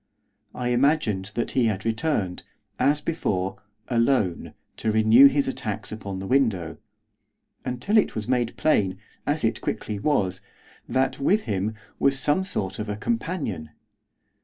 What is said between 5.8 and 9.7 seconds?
upon the window, until it was made plain, as it